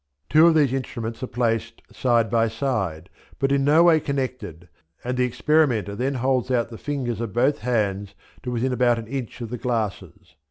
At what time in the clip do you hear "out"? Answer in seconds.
6.49-6.69